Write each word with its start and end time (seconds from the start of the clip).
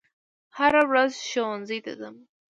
هره 0.57 0.81
ورځ 0.89 1.11
ښوونځي 1.29 1.79
ته 1.85 1.91
ځم 1.99 2.15